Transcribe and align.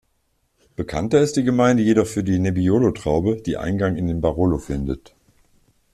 Bekannter 0.75 1.21
ist 1.21 1.33
die 1.35 1.43
Gemeinde 1.43 1.83
jedoch 1.83 2.07
für 2.07 2.23
die 2.23 2.39
Nebbiolo-Traube, 2.39 3.39
die 3.43 3.57
Eingang 3.57 3.97
in 3.97 4.07
den 4.07 4.19
Barolo 4.19 4.57
findet. 4.57 5.13